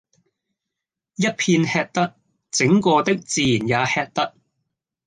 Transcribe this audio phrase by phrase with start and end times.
[1.13, 2.15] 一片喫得，
[2.49, 4.33] 整個的自然也喫得。